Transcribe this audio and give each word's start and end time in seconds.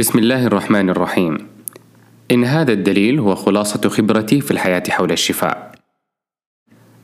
بسم 0.00 0.18
الله 0.18 0.46
الرحمن 0.46 0.90
الرحيم 0.90 1.38
إن 2.30 2.44
هذا 2.44 2.72
الدليل 2.72 3.18
هو 3.18 3.34
خلاصة 3.34 3.88
خبرتي 3.88 4.40
في 4.40 4.50
الحياة 4.50 4.82
حول 4.88 5.12
الشفاء 5.12 5.72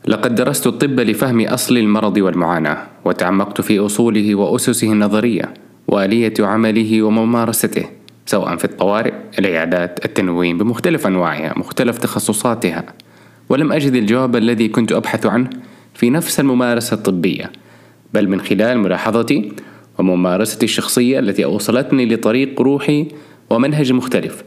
لقد 0.07 0.35
درست 0.35 0.67
الطب 0.67 0.99
لفهم 0.99 1.41
أصل 1.41 1.77
المرض 1.77 2.17
والمعاناة 2.17 2.77
وتعمقت 3.05 3.61
في 3.61 3.79
أصوله 3.79 4.35
وأسسه 4.35 4.91
النظرية 4.91 5.53
وآلية 5.87 6.33
عمله 6.39 7.03
وممارسته 7.03 7.85
سواء 8.25 8.55
في 8.55 8.65
الطوارئ، 8.65 9.13
العيادات، 9.39 10.05
التنويم 10.05 10.57
بمختلف 10.57 11.07
أنواعها، 11.07 11.53
مختلف 11.57 11.97
تخصصاتها، 11.97 12.83
ولم 13.49 13.71
أجد 13.71 13.95
الجواب 13.95 14.35
الذي 14.35 14.67
كنت 14.67 14.91
أبحث 14.91 15.25
عنه 15.25 15.49
في 15.93 16.09
نفس 16.09 16.39
الممارسة 16.39 16.93
الطبية، 16.93 17.51
بل 18.13 18.29
من 18.29 18.41
خلال 18.41 18.79
ملاحظتي 18.79 19.51
وممارستي 19.99 20.65
الشخصية 20.65 21.19
التي 21.19 21.45
أوصلتني 21.45 22.05
لطريق 22.05 22.61
روحي 22.61 23.07
ومنهج 23.49 23.91
مختلف، 23.91 24.43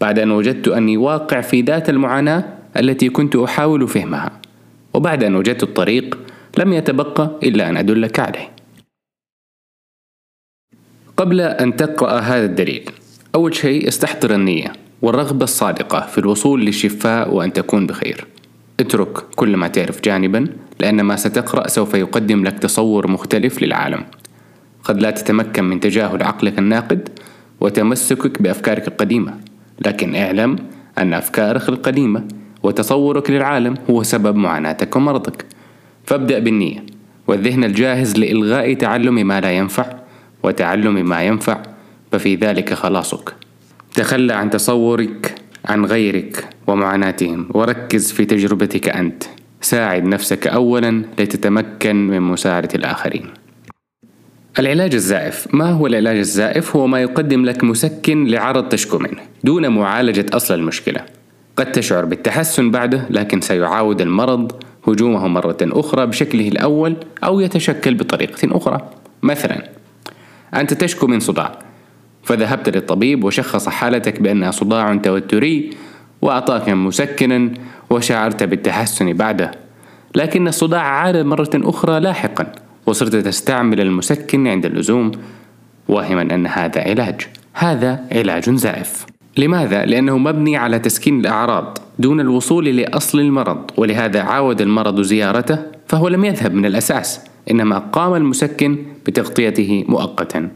بعد 0.00 0.18
أن 0.18 0.30
وجدت 0.30 0.68
أني 0.68 0.96
واقع 0.96 1.40
في 1.40 1.60
ذات 1.60 1.90
المعاناة 1.90 2.44
التي 2.76 3.08
كنت 3.08 3.36
أحاول 3.36 3.88
فهمها، 3.88 4.30
وبعد 4.94 5.24
أن 5.24 5.36
وجدت 5.36 5.62
الطريق 5.62 6.18
لم 6.58 6.72
يتبقى 6.72 7.30
إلا 7.42 7.68
أن 7.68 7.76
أدلك 7.76 8.18
عليه. 8.18 8.50
قبل 11.16 11.40
أن 11.40 11.76
تقرأ 11.76 12.18
هذا 12.18 12.44
الدليل 12.44 12.90
أول 13.34 13.54
شيء 13.54 13.88
استحضر 13.88 14.34
النية 14.34 14.72
والرغبة 15.02 15.44
الصادقة 15.44 16.06
في 16.06 16.18
الوصول 16.18 16.64
للشفاء 16.64 17.34
وأن 17.34 17.52
تكون 17.52 17.86
بخير. 17.86 18.26
اترك 18.80 19.18
كل 19.36 19.56
ما 19.56 19.68
تعرف 19.68 20.00
جانبا 20.00 20.46
لأن 20.80 21.00
ما 21.00 21.16
ستقرأ 21.16 21.68
سوف 21.68 21.94
يقدم 21.94 22.44
لك 22.44 22.58
تصور 22.58 23.10
مختلف 23.10 23.62
للعالم. 23.62 24.04
قد 24.84 25.00
لا 25.02 25.10
تتمكن 25.10 25.64
من 25.64 25.80
تجاهل 25.80 26.22
عقلك 26.22 26.58
الناقد 26.58 27.08
وتمسكك 27.60 28.42
بأفكارك 28.42 28.88
القديمة. 28.88 29.34
لكن 29.86 30.14
اعلم 30.14 30.56
أن 30.98 31.14
أفكارك 31.14 31.68
القديمة 31.68 32.24
وتصورك 32.62 33.30
للعالم 33.30 33.74
هو 33.90 34.02
سبب 34.02 34.36
معاناتك 34.36 34.96
ومرضك. 34.96 35.44
فابدأ 36.04 36.38
بالنية 36.38 36.86
والذهن 37.26 37.64
الجاهز 37.64 38.16
لإلغاء 38.16 38.74
تعلم 38.74 39.26
ما 39.26 39.40
لا 39.40 39.52
ينفع 39.52 39.86
وتعلم 40.42 41.08
ما 41.08 41.22
ينفع 41.22 41.62
ففي 42.12 42.36
ذلك 42.36 42.74
خلاصك. 42.74 43.34
تخلى 43.94 44.32
عن 44.32 44.50
تصورك 44.50 45.34
عن 45.64 45.84
غيرك 45.84 46.48
ومعاناتهم 46.66 47.48
وركز 47.50 48.12
في 48.12 48.24
تجربتك 48.24 48.88
أنت. 48.88 49.24
ساعد 49.60 50.04
نفسك 50.04 50.46
اولا 50.46 51.02
لتتمكن 51.18 52.06
من 52.06 52.20
مساعدة 52.20 52.68
الآخرين. 52.74 53.41
العلاج 54.58 54.94
الزائف. 54.94 55.46
ما 55.54 55.70
هو 55.70 55.86
العلاج 55.86 56.16
الزائف؟ 56.16 56.76
هو 56.76 56.86
ما 56.86 57.02
يقدم 57.02 57.44
لك 57.44 57.64
مسكن 57.64 58.26
لعرض 58.26 58.68
تشكو 58.68 58.98
منه 58.98 59.20
دون 59.44 59.68
معالجة 59.68 60.26
أصل 60.32 60.54
المشكلة. 60.54 61.00
قد 61.56 61.72
تشعر 61.72 62.04
بالتحسن 62.04 62.70
بعده 62.70 63.06
لكن 63.10 63.40
سيعاود 63.40 64.00
المرض 64.00 64.52
هجومه 64.88 65.28
مرة 65.28 65.56
أخرى 65.62 66.06
بشكله 66.06 66.48
الأول 66.48 66.96
أو 67.24 67.40
يتشكل 67.40 67.94
بطريقة 67.94 68.56
أخرى. 68.56 68.90
مثلا 69.22 69.68
أنت 70.54 70.74
تشكو 70.74 71.06
من 71.06 71.20
صداع. 71.20 71.58
فذهبت 72.24 72.68
للطبيب 72.68 73.24
وشخص 73.24 73.68
حالتك 73.68 74.20
بأنها 74.20 74.50
صداع 74.50 74.96
توتري 74.96 75.70
وأعطاك 76.22 76.68
مسكنا 76.68 77.54
وشعرت 77.90 78.42
بالتحسن 78.42 79.12
بعده. 79.12 79.50
لكن 80.14 80.48
الصداع 80.48 80.82
عاد 80.82 81.16
مرة 81.16 81.50
أخرى 81.54 82.00
لاحقا. 82.00 82.52
وصرت 82.86 83.16
تستعمل 83.16 83.80
المسكن 83.80 84.46
عند 84.46 84.66
اللزوم 84.66 85.10
واهما 85.88 86.22
أن 86.22 86.46
هذا 86.46 86.80
علاج 86.80 87.20
هذا 87.54 88.04
علاج 88.12 88.50
زائف 88.50 89.06
لماذا؟ 89.36 89.84
لأنه 89.84 90.18
مبني 90.18 90.56
على 90.56 90.78
تسكين 90.78 91.20
الأعراض 91.20 91.78
دون 91.98 92.20
الوصول 92.20 92.76
لأصل 92.76 93.20
المرض 93.20 93.70
ولهذا 93.76 94.20
عاود 94.20 94.60
المرض 94.60 95.00
زيارته 95.00 95.58
فهو 95.86 96.08
لم 96.08 96.24
يذهب 96.24 96.54
من 96.54 96.66
الأساس 96.66 97.20
إنما 97.50 97.78
قام 97.78 98.14
المسكن 98.14 98.78
بتغطيته 99.06 99.84
مؤقتا 99.88 100.50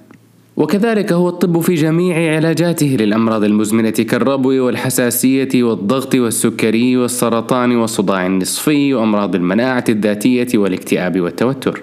وكذلك 0.57 1.13
هو 1.13 1.29
الطب 1.29 1.61
في 1.61 1.75
جميع 1.75 2.37
علاجاته 2.37 2.97
للأمراض 3.01 3.45
المزمنة 3.45 3.91
كالربو 3.91 4.49
والحساسية 4.49 5.63
والضغط 5.63 6.15
والسكري 6.15 6.97
والسرطان 6.97 7.77
والصداع 7.77 8.27
النصفي 8.27 8.95
وأمراض 8.95 9.35
المناعة 9.35 9.85
الذاتية 9.89 10.49
والاكتئاب 10.55 11.21
والتوتر. 11.21 11.83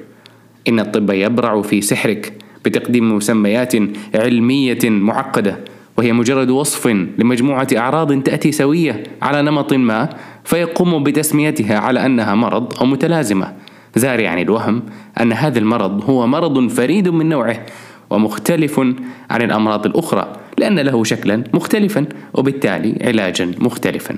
إن 0.68 0.80
الطب 0.80 1.10
يبرع 1.10 1.62
في 1.62 1.82
سحرك 1.82 2.34
بتقديم 2.66 3.16
مسميات 3.16 3.74
علمية 4.16 4.80
معقدة 4.84 5.58
وهي 5.98 6.14
مجرد 6.14 6.50
وصف 6.50 6.88
لمجموعة 6.88 7.68
أعراض 7.78 8.22
تأتي 8.24 8.52
سوية 8.52 9.04
على 9.22 9.42
نمط 9.42 9.74
ما 9.74 10.10
فيقوم 10.44 11.04
بتسميتها 11.04 11.78
على 11.80 12.06
أنها 12.06 12.36
مرض 12.36 12.74
أو 12.82 12.86
متلازمة. 12.86 13.54
زارعا 13.96 14.42
الوهم 14.42 14.84
أن 15.22 15.34
هذا 15.34 15.60
المرض 15.60 16.10
هو 16.10 16.28
مرض 16.28 16.68
فريد 16.68 17.10
من 17.10 17.30
نوعه 17.30 17.66
ومختلف 18.10 18.80
عن 19.30 19.42
الأمراض 19.42 19.86
الأخرى 19.86 20.34
لأن 20.58 20.80
له 20.80 21.04
شكلا 21.04 21.44
مختلفا 21.54 22.06
وبالتالي 22.34 22.98
علاجا 23.02 23.52
مختلفا. 23.60 24.16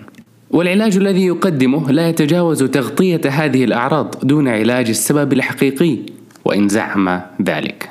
والعلاج 0.52 0.98
الذي 0.98 1.26
يقدمه 1.26 1.92
لا 1.92 2.10
يتجاوز 2.10 2.64
تغطية 2.64 3.22
هذه 3.30 3.64
الأعراض 3.64 4.16
دون 4.24 4.48
علاج 4.48 4.90
السبب 4.90 5.34
الحقيقي. 5.34 6.15
وإن 6.46 6.70
زعم 6.70 7.22
ذلك. 7.42 7.90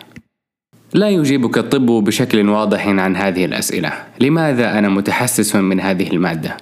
لا 0.95 1.09
يجيبك 1.09 1.59
الطب 1.59 1.87
بشكل 1.87 2.49
واضح 2.49 2.89
عن 2.89 3.17
هذه 3.17 3.45
الأسئلة. 3.45 3.93
لماذا 4.21 4.79
أنا 4.79 4.89
متحسس 4.89 5.57
من 5.57 5.81
هذه 5.81 6.11
المادة؟ 6.11 6.57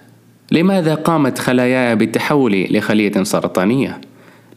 لماذا 0.52 0.94
قامت 0.94 1.38
خلاياي 1.38 1.96
بالتحول 1.96 2.66
لخلية 2.70 3.22
سرطانية؟ 3.22 4.00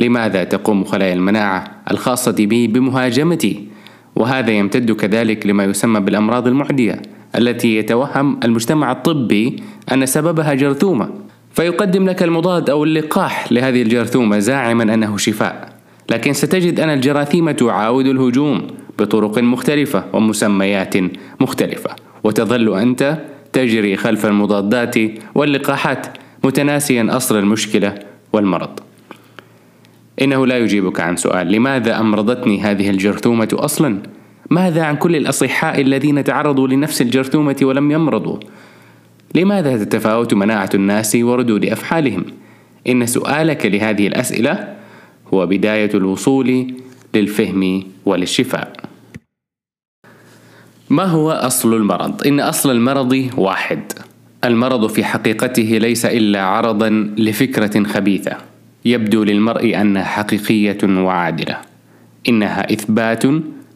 لماذا 0.02 0.44
تقوم 0.44 0.84
خلايا 0.84 1.14
المناعة 1.14 1.72
الخاصة 1.92 2.32
بي 2.32 2.68
بمهاجمتي؟ 2.68 3.68
وهذا 4.16 4.52
يمتد 4.52 4.92
كذلك 4.92 5.48
لما 5.48 5.64
يسمى 5.64 6.00
بالأمراض 6.00 6.48
المعدية 6.48 7.02
التي 7.38 7.76
يتوهم 7.76 8.40
المجتمع 8.44 8.92
الطبي 8.92 9.64
أن 9.92 10.06
سببها 10.06 10.54
جرثومة. 10.54 11.10
فيقدم 11.52 12.10
لك 12.10 12.24
المضاد 12.24 12.70
أو 12.70 12.84
اللقاح 12.84 13.52
لهذه 13.52 13.82
الجرثومة 13.82 14.40
زاعما 14.40 14.84
أنه 14.84 15.18
شفاء. 15.18 15.75
لكن 16.10 16.34
ستجد 16.34 16.80
أن 16.80 16.90
الجراثيم 16.90 17.52
تعاود 17.52 18.06
الهجوم 18.06 18.68
بطرق 19.00 19.40
مختلفة 19.40 20.06
ومسميات 20.14 20.94
مختلفة 21.40 21.90
وتظل 22.24 22.78
أنت 22.80 23.18
تجري 23.54 23.96
خلف 23.96 24.26
المضادات 24.26 24.96
واللقاحات 25.36 26.08
متناسيا 26.44 27.08
أصل 27.10 27.40
المشكلة 27.40 28.00
والمرض 28.34 28.80
إنه 30.22 30.48
لا 30.48 30.58
يجيبك 30.58 31.00
عن 31.00 31.16
سؤال 31.16 31.52
لماذا 31.52 32.00
أمرضتني 32.00 32.62
هذه 32.62 32.90
الجرثومة 32.90 33.50
أصلا؟ 33.54 34.00
ماذا 34.50 34.84
عن 34.84 34.96
كل 34.96 35.16
الأصحاء 35.16 35.82
الذين 35.82 36.24
تعرضوا 36.24 36.68
لنفس 36.68 37.02
الجرثومة 37.02 37.56
ولم 37.62 37.92
يمرضوا؟ 37.92 38.38
لماذا 39.36 39.78
تتفاوت 39.84 40.34
مناعة 40.34 40.70
الناس 40.74 41.16
وردود 41.16 41.66
أفعالهم؟ 41.66 42.26
إن 42.88 43.06
سؤالك 43.06 43.66
لهذه 43.66 44.08
الأسئلة 44.08 44.76
هو 45.34 45.48
بداية 45.48 45.90
الوصول 45.94 46.74
للفهم 47.14 47.84
وللشفاء. 48.06 48.74
ما 50.90 51.04
هو 51.04 51.32
أصل 51.32 51.74
المرض؟ 51.74 52.28
إن 52.28 52.40
أصل 52.40 52.72
المرض 52.72 53.30
واحد. 53.38 53.92
المرض 54.44 54.88
في 54.88 55.04
حقيقته 55.04 55.78
ليس 55.78 56.06
إلا 56.06 56.42
عرضا 56.42 56.90
لفكرة 57.18 57.84
خبيثة 57.84 58.38
يبدو 58.86 59.24
للمرء 59.24 59.82
أنها 59.82 60.04
حقيقية 60.04 60.78
وعادلة 60.84 61.58
إنها 62.30 62.74
إثبات 62.74 63.24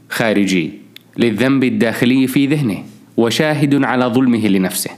خارجي 0.09 0.71
للذنب 1.17 1.63
الداخلي 1.63 2.27
في 2.27 2.47
ذهنه 2.47 2.83
وشاهد 3.17 3.83
على 3.83 4.05
ظلمه 4.05 4.47
لنفسه 4.47 4.89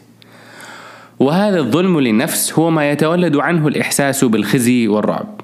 وهذا 1.19 1.59
الظلم 1.59 1.99
للنفس 1.99 2.53
هو 2.53 2.69
ما 2.69 2.91
يتولد 2.91 3.35
عنه 3.35 3.67
الإحساس 3.67 4.23
بالخزي 4.23 4.87
والرعب 4.87 5.40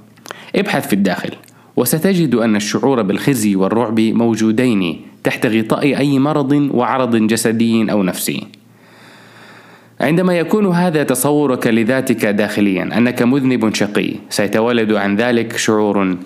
ابحث 0.57 0.87
في 0.87 0.93
الداخل. 0.93 1.31
وستجد 1.75 2.35
أن 2.35 2.55
الشعور 2.55 3.01
بالخزي 3.01 3.55
والرعب 3.55 3.99
موجودين 3.99 5.01
تحت 5.23 5.45
غطاء 5.45 5.97
أي 5.97 6.19
مرض 6.19 6.51
وعرض 6.51 7.15
جسدي 7.15 7.91
أو 7.91 8.03
نفسي. 8.03 8.47
عندما 10.01 10.37
يكون 10.37 10.65
هذا 10.65 11.03
تصورك 11.03 11.67
لذاتك 11.67 12.25
داخليا 12.25 12.83
أنك 12.97 13.21
مذنب 13.21 13.75
شقي 13.75 14.13
سيتولد 14.29 14.93
عن 14.93 15.15
ذلك 15.15 15.57
شعور 15.57 16.17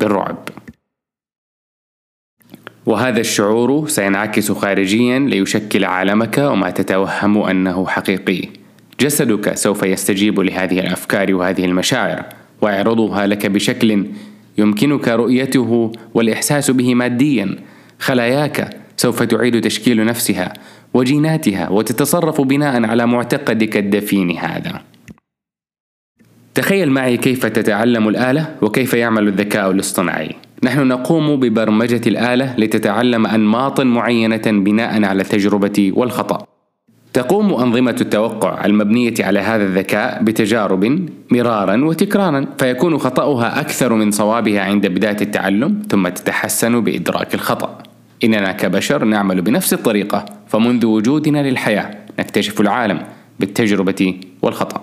بالرعب. 0.00 0.48
وهذا 2.86 3.20
الشعور 3.20 3.88
سينعكس 3.88 4.52
خارجيا 4.52 5.18
ليشكل 5.18 5.84
عالمك 5.84 6.38
وما 6.38 6.70
تتوهم 6.70 7.38
أنه 7.38 7.86
حقيقي. 7.86 8.48
جسدك 9.00 9.54
سوف 9.54 9.82
يستجيب 9.82 10.40
لهذه 10.40 10.80
الأفكار 10.80 11.34
وهذه 11.34 11.64
المشاعر. 11.64 12.24
ويعرضها 12.60 13.26
لك 13.26 13.46
بشكل 13.46 14.06
يمكنك 14.58 15.08
رؤيته 15.08 15.92
والإحساس 16.14 16.70
به 16.70 16.94
ماديا. 16.94 17.56
خلاياك 17.98 18.76
سوف 18.96 19.22
تعيد 19.22 19.60
تشكيل 19.60 20.04
نفسها 20.04 20.54
وجيناتها 20.94 21.68
وتتصرف 21.68 22.40
بناء 22.40 22.84
على 22.84 23.06
معتقدك 23.06 23.76
الدفين 23.76 24.30
هذا. 24.36 24.82
تخيل 26.54 26.90
معي 26.90 27.16
كيف 27.16 27.46
تتعلم 27.46 28.08
الآلة 28.08 28.56
وكيف 28.62 28.94
يعمل 28.94 29.28
الذكاء 29.28 29.70
الاصطناعي. 29.70 30.34
نحن 30.62 30.86
نقوم 30.88 31.40
ببرمجة 31.40 32.08
الآلة 32.08 32.54
لتتعلم 32.58 33.26
أنماط 33.26 33.80
معينة 33.80 34.42
بناء 34.46 35.04
على 35.04 35.22
التجربة 35.22 35.92
والخطأ. 35.94 36.46
تقوم 37.18 37.54
أنظمة 37.54 37.96
التوقع 38.00 38.64
المبنية 38.64 39.14
على 39.20 39.38
هذا 39.38 39.64
الذكاء 39.64 40.22
بتجارب 40.22 41.08
مرارا 41.30 41.84
وتكرارا 41.84 42.46
فيكون 42.58 42.98
خطأها 42.98 43.60
أكثر 43.60 43.94
من 43.94 44.10
صوابها 44.10 44.60
عند 44.60 44.86
بداية 44.86 45.16
التعلم 45.20 45.82
ثم 45.90 46.08
تتحسن 46.08 46.80
بإدراك 46.80 47.34
الخطأ. 47.34 47.78
إننا 48.24 48.52
كبشر 48.52 49.04
نعمل 49.04 49.40
بنفس 49.40 49.72
الطريقة 49.72 50.24
فمنذ 50.48 50.86
وجودنا 50.86 51.50
للحياة 51.50 51.90
نكتشف 52.18 52.60
العالم 52.60 53.02
بالتجربة 53.40 54.20
والخطأ. 54.42 54.82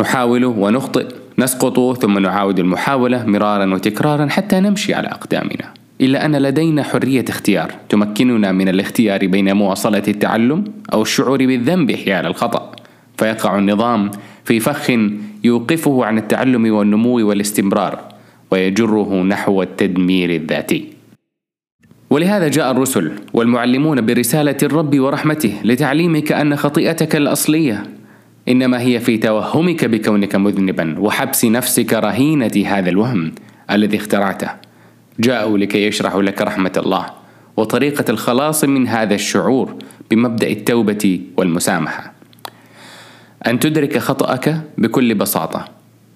نحاول 0.00 0.44
ونخطئ 0.44 1.06
نسقط 1.38 1.98
ثم 2.02 2.18
نعاود 2.18 2.58
المحاولة 2.58 3.26
مرارا 3.26 3.74
وتكرارا 3.74 4.26
حتى 4.26 4.60
نمشي 4.60 4.94
على 4.94 5.08
أقدامنا. 5.08 5.85
إلا 6.00 6.26
أن 6.26 6.36
لدينا 6.36 6.82
حرية 6.82 7.24
اختيار. 7.28 7.74
تمكننا 7.88 8.52
من 8.52 8.68
الاختيار 8.68 9.26
بين 9.26 9.56
مواصلة 9.56 10.02
التعلم 10.08 10.64
أو 10.92 11.02
الشعور 11.02 11.46
بالذنب 11.46 11.92
حيال 11.92 12.26
الخطأ. 12.26 12.72
فيقع 13.18 13.58
النظام 13.58 14.10
في 14.44 14.60
فخ 14.60 14.90
يوقفه 15.44 16.04
عن 16.04 16.18
التعلم 16.18 16.74
والنمو 16.74 17.28
والاستمرار 17.28 17.98
ويجره 18.50 19.22
نحو 19.22 19.62
التدمير 19.62 20.30
الذاتي. 20.30 20.86
ولهذا 22.10 22.48
جاء 22.48 22.70
الرسل 22.70 23.12
والمعلمون 23.32 24.06
برسالة 24.06 24.56
الرب 24.62 25.00
ورحمته 25.00 25.54
لتعليمك 25.64 26.32
أن 26.32 26.56
خطيئتك 26.56 27.16
الأصلية 27.16 27.86
إنما 28.48 28.80
هي 28.80 29.00
في 29.00 29.18
توهمك 29.18 29.84
بكونك 29.84 30.34
مذنبا 30.34 30.98
وحبس 30.98 31.44
نفسك 31.44 31.92
رهينة 31.92 32.64
هذا 32.66 32.90
الوهم 32.90 33.32
الذي 33.70 33.96
اخترعته. 33.96 34.65
جاءوا 35.20 35.58
لكي 35.58 35.86
يشرحوا 35.86 36.22
لك 36.22 36.42
رحمة 36.42 36.72
الله 36.76 37.06
وطريقة 37.56 38.04
الخلاص 38.08 38.64
من 38.64 38.88
هذا 38.88 39.14
الشعور 39.14 39.76
بمبدأ 40.10 40.50
التوبة 40.50 41.20
والمسامحة. 41.36 42.12
أن 43.46 43.58
تدرك 43.58 43.98
خطأك 43.98 44.60
بكل 44.78 45.14
بساطة 45.14 45.68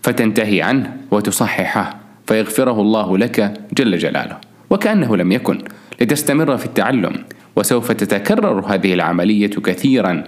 فتنتهي 0.02 0.62
عنه 0.62 0.96
وتصححه 1.10 2.00
فيغفره 2.26 2.80
الله 2.80 3.18
لك 3.18 3.60
جل 3.72 3.98
جلاله. 3.98 4.38
وكأنه 4.70 5.16
لم 5.16 5.32
يكن 5.32 5.58
لتستمر 6.00 6.56
في 6.56 6.66
التعلم 6.66 7.24
وسوف 7.56 7.92
تتكرر 7.92 8.74
هذه 8.74 8.94
العملية 8.94 9.50
كثيرا 9.50 10.24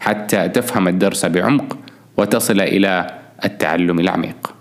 حتى 0.00 0.48
تفهم 0.48 0.88
الدرس 0.88 1.26
بعمق 1.26 1.78
وتصل 2.16 2.60
إلى 2.60 3.18
التعلم 3.44 4.00
العميق. 4.00 4.54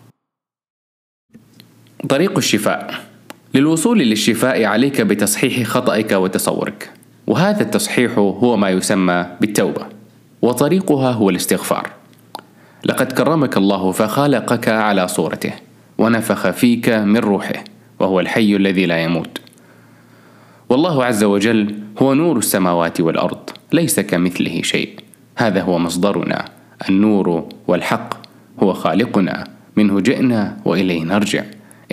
طريق 2.09 2.37
الشفاء. 2.37 3.10
للوصول 3.53 3.99
للشفاء 3.99 4.65
عليك 4.65 5.01
بتصحيح 5.01 5.63
خطأك 5.63 6.11
وتصورك، 6.11 6.89
وهذا 7.27 7.61
التصحيح 7.61 8.17
هو 8.17 8.57
ما 8.57 8.69
يسمى 8.69 9.25
بالتوبة، 9.41 9.85
وطريقها 10.41 11.11
هو 11.11 11.29
الاستغفار. 11.29 11.89
لقد 12.85 13.11
كرمك 13.11 13.57
الله 13.57 13.91
فخلقك 13.91 14.69
على 14.69 15.07
صورته، 15.07 15.53
ونفخ 15.97 16.49
فيك 16.49 16.89
من 16.89 17.17
روحه، 17.17 17.63
وهو 17.99 18.19
الحي 18.19 18.55
الذي 18.55 18.85
لا 18.85 19.03
يموت. 19.03 19.41
والله 20.69 21.05
عز 21.05 21.23
وجل 21.23 21.75
هو 22.01 22.13
نور 22.13 22.37
السماوات 22.37 23.01
والأرض 23.01 23.49
ليس 23.73 23.99
كمثله 23.99 24.61
شيء 24.61 24.99
هذا 25.35 25.61
هو 25.61 25.79
مصدرنا 25.79 26.45
النور 26.89 27.49
والحق 27.67 28.13
هو 28.63 28.73
خالقنا 28.73 29.47
منه 29.75 29.99
جئنا 29.99 30.57
وإليه 30.65 31.03
نرجع 31.03 31.43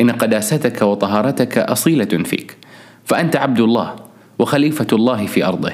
إن 0.01 0.11
قداستك 0.11 0.83
وطهارتك 0.83 1.59
أصيلة 1.59 2.05
فيك 2.05 2.57
فأنت 3.05 3.37
عبد 3.37 3.61
الله 3.61 3.97
وخليفة 4.39 4.87
الله 4.93 5.27
في 5.27 5.45
أرضه. 5.45 5.73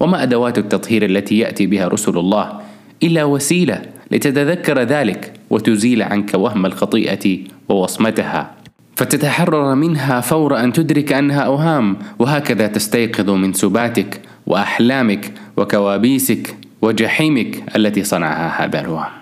وما 0.00 0.22
أدوات 0.22 0.58
التطهير 0.58 1.04
التي 1.04 1.38
يأتي 1.38 1.66
بها 1.66 1.88
رسل 1.88 2.18
الله 2.18 2.60
إلا 3.02 3.24
وسيلة 3.24 3.82
لتتذكر 4.10 4.82
ذلك 4.82 5.32
وتزيل 5.50 6.02
عنك 6.02 6.34
وهم 6.34 6.66
الخطيئة 6.66 7.38
ووصمتها. 7.68 8.50
فتتحرر 8.96 9.74
منها 9.74 10.20
فور 10.20 10.60
أن 10.60 10.72
تدرك 10.72 11.12
أنها 11.12 11.40
أوهام 11.40 11.96
وهكذا 12.18 12.66
تستيقظ 12.66 13.30
من 13.30 13.52
سباتك 13.52 14.20
وأحلامك 14.46 15.32
وكوابيسك 15.56 16.56
وجحيمك 16.82 17.76
التي 17.76 18.04
صنعها 18.04 18.64
هذا 18.64 18.80
الوهم 18.80 19.19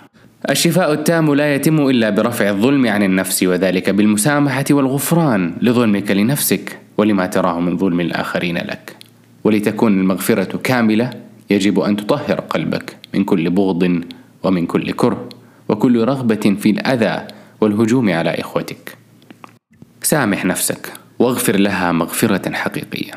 الشفاء 0.51 0.93
التام 0.93 1.35
لا 1.35 1.55
يتم 1.55 1.89
إلا 1.89 2.11
برفع 2.11 2.49
الظلم 2.49 2.87
عن 2.87 3.03
النفس 3.03 3.43
وذلك 3.43 3.91
بالمسامحة 3.91 4.65
والغفران 4.71 5.55
لظلمك 5.63 6.11
لنفسك 6.11 6.79
ولما 6.99 7.27
تراه 7.27 7.61
من 7.61 7.79
ظلم 7.79 8.01
الآخرين 8.01 8.57
لك. 8.57 8.97
ولتكون 9.45 10.01
المغفرة 10.01 10.57
كاملة 10.57 11.11
يجب 11.51 11.81
أن 11.81 11.97
تطهر 11.97 12.41
قلبك 12.41 12.97
من 13.15 13.25
كل 13.25 13.51
بغض 13.51 14.03
ومن 14.43 14.67
كل 14.67 14.93
كره 14.93 15.29
وكل 15.69 16.05
رغبة 16.05 16.57
في 16.61 16.71
الأذى 16.71 17.27
والهجوم 17.61 18.11
على 18.11 18.31
إخوتك. 18.31 18.97
سامح 20.03 20.45
نفسك 20.45 20.93
واغفر 21.19 21.57
لها 21.57 21.93
مغفرة 21.93 22.53
حقيقية. 22.53 23.13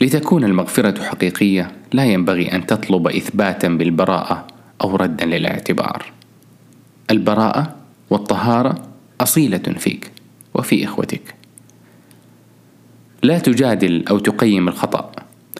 لتكون 0.00 0.44
المغفرة 0.44 1.02
حقيقية 1.02 1.72
لا 1.92 2.04
ينبغي 2.04 2.52
أن 2.52 2.66
تطلب 2.66 3.08
إثباتا 3.08 3.68
بالبراءة 3.68 4.46
أو 4.82 4.96
ردا 4.96 5.26
للاعتبار. 5.26 6.19
البراءة 7.10 7.76
والطهارة 8.10 8.82
أصيلة 9.20 9.58
فيك 9.58 10.10
وفي 10.54 10.84
إخوتك. 10.84 11.34
لا 13.22 13.38
تجادل 13.38 14.04
أو 14.10 14.18
تقيم 14.18 14.68
الخطأ 14.68 15.12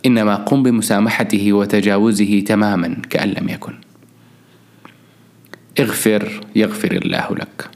إنما 0.06 0.34
قم 0.34 0.62
بمسامحته 0.62 1.52
وتجاوزه 1.52 2.40
تماما 2.40 2.96
كأن 3.10 3.28
لم 3.28 3.48
يكن. 3.48 3.74
اغفر 5.80 6.40
يغفر 6.56 6.92
الله 6.92 7.28
لك. 7.30 7.70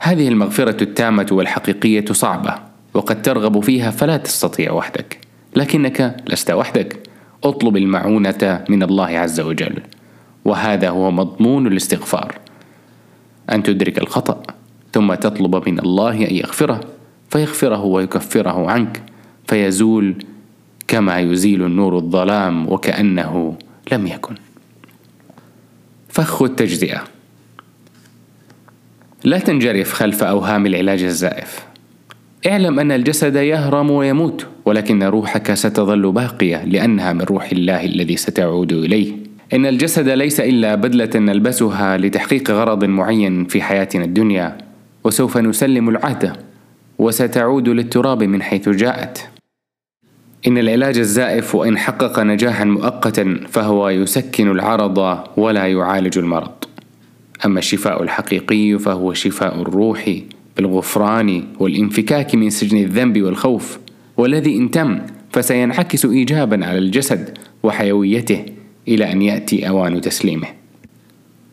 هذه 0.00 0.28
المغفرة 0.28 0.82
التامة 0.82 1.26
والحقيقية 1.32 2.04
صعبة 2.12 2.54
وقد 2.94 3.22
ترغب 3.22 3.60
فيها 3.60 3.90
فلا 3.90 4.16
تستطيع 4.16 4.72
وحدك 4.72 5.18
لكنك 5.56 6.16
لست 6.28 6.50
وحدك. 6.50 7.10
اطلب 7.44 7.76
المعونة 7.76 8.64
من 8.68 8.82
الله 8.82 9.18
عز 9.18 9.40
وجل. 9.40 9.82
وهذا 10.44 10.88
هو 10.88 11.10
مضمون 11.10 11.66
الاستغفار. 11.66 12.38
أن 13.52 13.62
تدرك 13.62 13.98
الخطأ 13.98 14.42
ثم 14.92 15.14
تطلب 15.14 15.68
من 15.68 15.78
الله 15.78 16.14
أن 16.14 16.34
يغفره 16.34 16.80
فيغفره 17.30 17.84
ويكفره 17.84 18.70
عنك 18.70 19.02
فيزول 19.46 20.24
كما 20.88 21.18
يزيل 21.18 21.64
النور 21.64 21.96
الظلام 21.96 22.72
وكأنه 22.72 23.58
لم 23.92 24.06
يكن. 24.06 24.34
فخ 26.08 26.42
التجزئة. 26.42 27.04
لا 29.24 29.38
تنجرف 29.38 29.92
خلف 29.92 30.22
أوهام 30.22 30.66
العلاج 30.66 31.02
الزائف. 31.02 31.66
اعلم 32.46 32.80
أن 32.80 32.92
الجسد 32.92 33.36
يهرم 33.36 33.90
ويموت 33.90 34.46
ولكن 34.64 35.02
روحك 35.02 35.54
ستظل 35.54 36.12
باقية 36.12 36.64
لأنها 36.64 37.12
من 37.12 37.20
روح 37.20 37.50
الله 37.52 37.84
الذي 37.84 38.16
ستعود 38.16 38.72
إليه. 38.72 39.29
إن 39.52 39.66
الجسد 39.66 40.08
ليس 40.08 40.40
إلا 40.40 40.74
بدلة 40.74 41.10
نلبسها 41.14 41.96
لتحقيق 41.96 42.50
غرض 42.50 42.84
معين 42.84 43.44
في 43.44 43.62
حياتنا 43.62 44.04
الدنيا 44.04 44.58
وسوف 45.04 45.38
نسلم 45.38 45.88
العهد 45.88 46.36
وستعود 46.98 47.68
للتراب 47.68 48.22
من 48.22 48.42
حيث 48.42 48.68
جاءت. 48.68 49.28
إن 50.46 50.58
العلاج 50.58 50.98
الزائف 50.98 51.54
وإن 51.54 51.78
حقق 51.78 52.20
نجاحا 52.20 52.64
مؤقتا 52.64 53.40
فهو 53.48 53.88
يسكن 53.88 54.50
العرض 54.50 55.18
ولا 55.36 55.66
يعالج 55.66 56.18
المرض. 56.18 56.52
أما 57.44 57.58
الشفاء 57.58 58.02
الحقيقي 58.02 58.78
فهو 58.78 59.12
شفاء 59.12 59.62
الروح 59.62 60.10
بالغفران 60.56 61.44
والانفكاك 61.58 62.34
من 62.34 62.50
سجن 62.50 62.78
الذنب 62.78 63.22
والخوف 63.22 63.78
والذي 64.16 64.56
إن 64.56 64.70
تم 64.70 65.00
فسينعكس 65.32 66.04
إيجابا 66.04 66.66
على 66.66 66.78
الجسد 66.78 67.38
وحيويته. 67.62 68.44
إلى 68.90 69.12
أن 69.12 69.22
يأتي 69.22 69.68
أوان 69.68 70.00
تسليمه. 70.00 70.48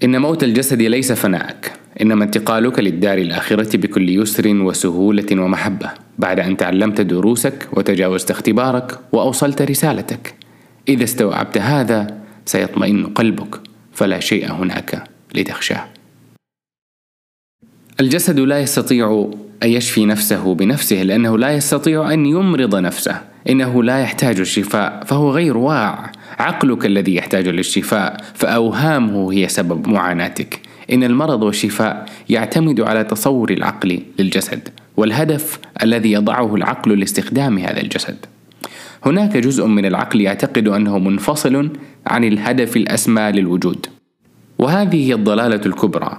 إن 0.03 0.21
موت 0.21 0.43
الجسد 0.43 0.81
ليس 0.81 1.11
فناءك، 1.11 1.73
إنما 2.01 2.23
انتقالك 2.23 2.79
للدار 2.79 3.17
الآخرة 3.17 3.77
بكل 3.77 4.09
يسر 4.09 4.47
وسهولة 4.47 5.25
ومحبة، 5.31 5.91
بعد 6.17 6.39
أن 6.39 6.57
تعلمت 6.57 7.01
دروسك 7.01 7.67
وتجاوزت 7.73 8.31
اختبارك 8.31 8.99
وأوصلت 9.11 9.61
رسالتك. 9.61 10.33
إذا 10.89 11.03
استوعبت 11.03 11.57
هذا 11.57 12.17
سيطمئن 12.45 13.05
قلبك، 13.05 13.59
فلا 13.93 14.19
شيء 14.19 14.51
هناك 14.51 15.03
لتخشاه 15.35 15.85
الجسد 17.99 18.39
لا 18.39 18.59
يستطيع 18.59 19.31
أن 19.63 19.69
يشفي 19.69 20.05
نفسه 20.05 20.55
بنفسه 20.55 21.03
لأنه 21.03 21.37
لا 21.37 21.51
يستطيع 21.51 22.13
أن 22.13 22.25
يمرض 22.25 22.75
نفسه 22.75 23.21
إنه 23.49 23.83
لا 23.83 23.99
يحتاج 23.99 24.39
الشفاء 24.39 25.03
فهو 25.05 25.31
غير 25.31 25.57
واع 25.57 26.11
عقلك 26.39 26.85
الذي 26.85 27.15
يحتاج 27.15 27.47
للشفاء 27.47 28.17
فأوهامه 28.33 29.33
هي 29.33 29.47
سبب 29.47 29.87
معاناتك. 29.87 30.59
إن 30.91 31.03
المرض 31.03 31.43
والشفاء 31.43 32.05
يعتمد 32.29 32.81
على 32.81 33.03
تصور 33.03 33.51
العقل 33.51 33.99
للجسد 34.19 34.69
والهدف 34.97 35.59
الذي 35.83 36.11
يضعه 36.11 36.55
العقل 36.55 36.99
لاستخدام 36.99 37.57
هذا 37.57 37.81
الجسد. 37.81 38.15
هناك 39.05 39.37
جزء 39.37 39.65
من 39.65 39.85
العقل 39.85 40.21
يعتقد 40.21 40.67
أنه 40.67 40.99
منفصل 40.99 41.69
عن 42.07 42.23
الهدف 42.23 42.77
الأسمى 42.77 43.31
للوجود. 43.31 43.85
وهذه 44.57 45.07
هي 45.07 45.13
الضلالة 45.13 45.61
الكبرى 45.65 46.17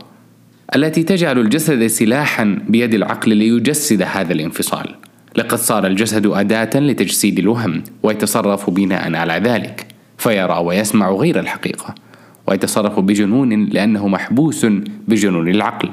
التي 0.77 1.03
تجعل 1.03 1.39
الجسد 1.39 1.87
سلاحا 1.87 2.59
بيد 2.69 2.95
العقل 2.95 3.37
ليجسد 3.37 4.03
هذا 4.03 4.33
الانفصال. 4.33 4.95
لقد 5.37 5.59
صار 5.59 5.87
الجسد 5.87 6.27
أداة 6.27 6.71
لتجسيد 6.81 7.39
الوهم 7.39 7.83
ويتصرف 8.03 8.71
بناء 8.71 9.15
على 9.15 9.51
ذلك. 9.51 9.87
فيرى 10.19 10.59
ويسمع 10.59 11.11
غير 11.11 11.41
الحقيقة 11.41 11.95
ويتصرف 12.47 13.01
بجنون 13.01 13.65
لأنه 13.65 14.09
محبوس 14.09 14.67
بجنون 15.09 15.49
العقل. 15.49 15.91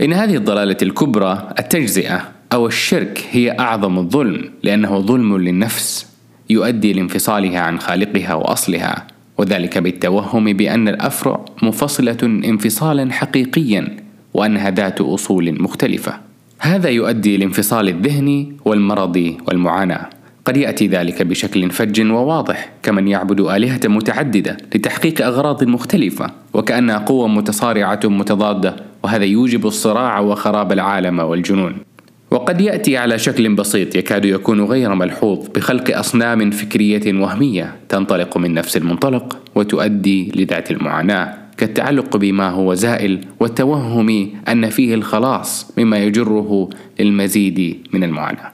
إن 0.00 0.12
هذه 0.12 0.36
الضلالة 0.36 0.76
الكبرى 0.82 1.48
التجزئة 1.58 2.32
أو 2.52 2.66
الشرك 2.66 3.24
هي 3.30 3.58
أعظم 3.58 3.98
الظلم 3.98 4.50
لأنه 4.62 4.98
ظلم 4.98 5.36
للنفس 5.38 6.06
يؤدي 6.50 6.92
لانفصالها 6.92 7.60
عن 7.60 7.80
خالقها 7.80 8.34
وأصلها 8.34 9.06
وذلك 9.38 9.78
بالتوهم 9.78 10.52
بأن 10.52 10.88
الأفرع 10.88 11.44
منفصلة 11.62 12.18
انفصالا 12.22 13.12
حقيقيا 13.12 13.96
وأنها 14.34 14.70
ذات 14.70 15.00
أصول 15.00 15.62
مختلفة. 15.62 16.20
هذا 16.58 16.88
يؤدي 16.88 17.36
لانفصال 17.36 17.88
الذهن 17.88 18.56
والمرض 18.64 19.36
والمعاناة. 19.48 20.10
قد 20.44 20.56
يأتي 20.56 20.86
ذلك 20.86 21.22
بشكل 21.22 21.70
فج 21.70 22.10
وواضح 22.10 22.70
كمن 22.82 23.08
يعبد 23.08 23.40
آلهة 23.40 23.80
متعددة 23.84 24.56
لتحقيق 24.74 25.26
أغراض 25.26 25.64
مختلفة 25.64 26.30
وكأنها 26.54 26.98
قوة 26.98 27.28
متصارعة 27.28 28.00
متضادة 28.04 28.76
وهذا 29.02 29.24
يوجب 29.24 29.66
الصراع 29.66 30.20
وخراب 30.20 30.72
العالم 30.72 31.18
والجنون. 31.18 31.74
وقد 32.30 32.60
يأتي 32.60 32.96
على 32.96 33.18
شكل 33.18 33.54
بسيط 33.54 33.96
يكاد 33.96 34.24
يكون 34.24 34.64
غير 34.64 34.94
ملحوظ 34.94 35.48
بخلق 35.54 35.98
أصنام 35.98 36.50
فكرية 36.50 37.20
وهمية 37.20 37.74
تنطلق 37.88 38.36
من 38.36 38.54
نفس 38.54 38.76
المنطلق 38.76 39.38
وتؤدي 39.54 40.32
لذات 40.34 40.70
المعاناة 40.70 41.34
كالتعلق 41.56 42.16
بما 42.16 42.50
هو 42.50 42.74
زائل 42.74 43.20
والتوهم 43.40 44.30
أن 44.48 44.70
فيه 44.70 44.94
الخلاص 44.94 45.72
مما 45.78 45.98
يجره 45.98 46.70
للمزيد 47.00 47.78
من 47.92 48.04
المعاناة. 48.04 48.53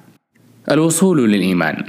الوصول 0.69 1.33
للإيمان. 1.33 1.85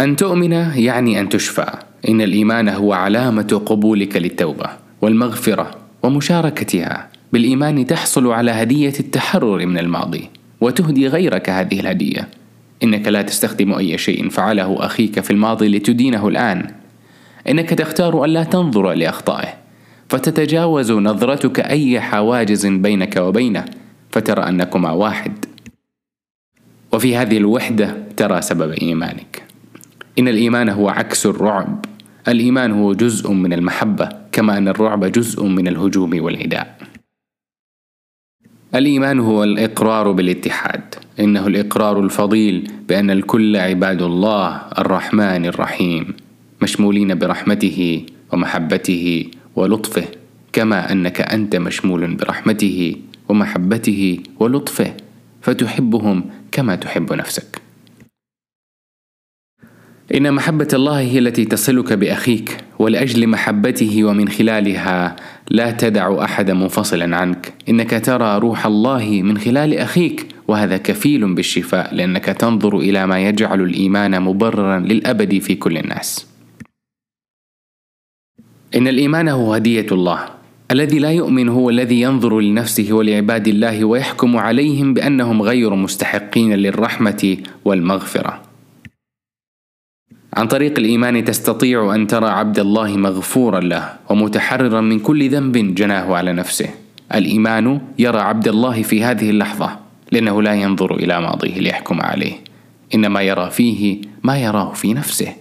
أن 0.00 0.16
تؤمن 0.16 0.52
يعني 0.52 1.20
أن 1.20 1.28
تشفى. 1.28 1.66
إن 2.08 2.20
الإيمان 2.20 2.68
هو 2.68 2.92
علامة 2.92 3.62
قبولك 3.66 4.16
للتوبة 4.16 4.66
والمغفرة 5.02 5.70
ومشاركتها. 6.02 7.08
بالإيمان 7.32 7.86
تحصل 7.86 8.26
على 8.26 8.50
هدية 8.50 8.92
التحرر 9.00 9.66
من 9.66 9.78
الماضي 9.78 10.28
وتهدي 10.60 11.08
غيرك 11.08 11.50
هذه 11.50 11.80
الهدية. 11.80 12.28
إنك 12.82 13.08
لا 13.08 13.22
تستخدم 13.22 13.74
أي 13.74 13.98
شيء 13.98 14.28
فعله 14.28 14.86
أخيك 14.86 15.20
في 15.20 15.30
الماضي 15.30 15.68
لتدينه 15.68 16.28
الآن. 16.28 16.70
إنك 17.48 17.68
تختار 17.70 18.24
ألا 18.24 18.44
تنظر 18.44 18.92
لأخطائه. 18.92 19.54
فتتجاوز 20.08 20.92
نظرتك 20.92 21.60
أي 21.60 22.00
حواجز 22.00 22.66
بينك 22.66 23.16
وبينه. 23.16 23.64
فترى 24.10 24.48
أنكما 24.48 24.90
واحد. 24.90 25.39
وفي 27.00 27.16
هذه 27.16 27.36
الوحدة 27.36 27.96
ترى 28.16 28.42
سبب 28.42 28.70
إيمانك. 28.70 29.42
إن 30.18 30.28
الإيمان 30.28 30.68
هو 30.68 30.88
عكس 30.88 31.26
الرعب. 31.26 31.84
الإيمان 32.28 32.72
هو 32.72 32.92
جزء 32.92 33.32
من 33.32 33.52
المحبة 33.52 34.08
كما 34.32 34.58
أن 34.58 34.68
الرعب 34.68 35.04
جزء 35.04 35.44
من 35.44 35.68
الهجوم 35.68 36.22
والعداء 36.24 36.76
الإيمان 38.74 39.20
هو 39.20 39.44
الإقرار 39.44 40.12
بالاتحاد. 40.12 40.94
إنه 41.20 41.46
الإقرار 41.46 42.00
الفضيل 42.00 42.72
بأن 42.88 43.10
الكل 43.10 43.56
عباد 43.56 44.02
الله 44.02 44.62
الرحمن 44.78 45.46
الرحيم 45.46 46.14
مشمولين 46.62 47.14
برحمته 47.14 48.06
ومحبته 48.32 49.26
ولطفه 49.56 50.04
كما 50.52 50.92
أنك 50.92 51.20
أنت 51.20 51.56
مشمول 51.56 52.14
برحمته 52.14 52.96
ومحبته 53.28 54.20
ولطفه 54.40 54.94
فتحبهم 55.42 56.24
كما 56.52 56.76
تحب 56.76 57.12
نفسك. 57.12 57.60
إن 60.14 60.34
محبة 60.34 60.68
الله 60.72 61.00
هي 61.00 61.18
التي 61.18 61.44
تصلك 61.44 61.92
بأخيك 61.92 62.56
ولأجل 62.78 63.26
محبته 63.26 64.04
ومن 64.04 64.28
خلالها 64.28 65.16
لا 65.50 65.70
تدع 65.70 66.24
احدا 66.24 66.54
منفصلا 66.54 67.16
عنك. 67.16 67.52
إنك 67.68 68.04
ترى 68.04 68.38
روح 68.38 68.66
الله 68.66 69.22
من 69.22 69.38
خلال 69.38 69.74
أخيك 69.74 70.26
وهذا 70.48 70.76
كفيل 70.76 71.34
بالشفاء 71.34 71.94
لأنك 71.94 72.24
تنظر 72.24 72.78
إلى 72.78 73.06
ما 73.06 73.20
يجعل 73.20 73.60
الإيمان 73.60 74.22
مبررا 74.22 74.78
للأبد 74.78 75.38
في 75.38 75.54
كل 75.54 75.78
الناس. 75.78 76.26
إن 78.74 78.88
الإيمان 78.88 79.28
هو 79.28 79.54
هدية 79.54 79.86
الله 79.92 80.39
الذي 80.70 80.98
لا 80.98 81.10
يؤمن 81.10 81.48
هو 81.48 81.70
الذي 81.70 82.00
ينظر 82.00 82.40
لنفسه 82.40 82.92
ولعباد 82.92 83.48
الله 83.48 83.84
ويحكم 83.84 84.36
عليهم 84.36 84.94
بأنهم 84.94 85.42
غير 85.42 85.74
مستحقين 85.74 86.52
للرحمة 86.52 87.36
والمغفرة. 87.64 88.40
عن 90.36 90.46
طريق 90.46 90.78
الإيمان 90.78 91.24
تستطيع 91.24 91.94
أن 91.94 92.06
ترى 92.06 92.28
عبد 92.28 92.58
الله 92.58 92.96
مغفورا 92.96 93.60
له 93.60 93.92
ومتحررا 94.10 94.80
من 94.80 94.98
كل 94.98 95.28
ذنب 95.30 95.74
جناه 95.74 96.14
على 96.14 96.32
نفسه. 96.32 96.70
الإيمان 97.14 97.80
يرى 97.98 98.18
عبد 98.18 98.48
الله 98.48 98.82
في 98.82 99.04
هذه 99.04 99.30
اللحظة 99.30 99.78
لأنه 100.12 100.42
لا 100.42 100.54
ينظر 100.54 100.94
إلى 100.94 101.20
ماضيه 101.20 101.58
ليحكم 101.58 102.00
عليه 102.00 102.32
إنما 102.94 103.22
يرى 103.22 103.50
فيه 103.50 104.00
ما 104.22 104.38
يراه 104.38 104.72
في 104.72 104.94
نفسه. 104.94 105.34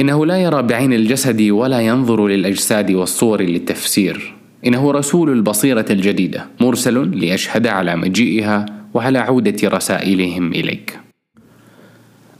إنه 0.00 0.26
لا 0.26 0.36
يرى 0.36 0.62
بعين 0.62 0.92
الجسد 0.92 1.42
ولا 1.42 1.80
ينظر 1.80 2.26
للأجساد 2.26 2.90
والصور 2.90 3.42
للتفسير. 3.42 4.34
إنه 4.66 4.92
رسول 4.92 5.30
البصيرة 5.30 5.86
الجديدة 5.90 6.46
مرسل 6.60 7.08
ليشهد 7.08 7.66
على 7.66 7.96
مجيئها 7.96 8.66
وعلى 8.94 9.18
عودة 9.18 9.68
رسائلهم 9.68 10.52
إليك. 10.52 10.98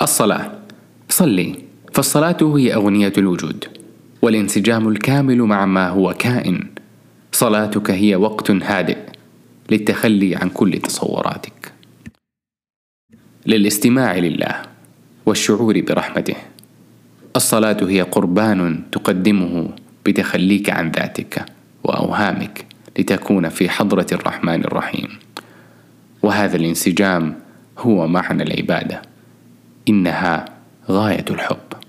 الصلاة. 0.03 0.53
صلي 1.09 1.55
فالصلاة 1.93 2.37
هي 2.57 2.75
أغنية 2.75 3.13
الوجود 3.19 3.65
والانسجام 4.23 4.89
الكامل 4.89 5.43
مع 5.43 5.67
ما 5.67 5.89
هو 5.89 6.15
كائن. 6.19 6.67
صلاتك 7.33 7.91
هي 7.91 8.17
وقت 8.17 8.51
هادئ 8.51 8.99
للتخلي 9.71 10.37
عن 10.37 10.49
كل 10.49 10.79
تصوراتك. 10.79 11.73
للاستماع 13.47 14.19
لله 14.19 14.63
والشعور 15.27 15.81
برحمته. 15.81 16.52
الصلاة 17.37 17.77
هي 17.83 18.03
قربان 18.03 18.83
تقدمه 18.93 19.69
بتخليك 20.07 20.71
عن 20.71 20.91
ذاتك 20.91 21.45
وأوهامك 21.85 22.65
لتكون 22.99 23.49
في 23.49 23.69
حضرة 23.69 24.07
الرحمن 24.13 24.65
الرحيم. 24.65 25.09
وهذا 26.23 26.57
الانسجام 26.57 27.35
هو 27.79 28.07
معنى 28.07 28.43
العبادة 28.43 29.03
إنها 29.89 30.45
غاية 30.91 31.25
الحب. 31.31 31.82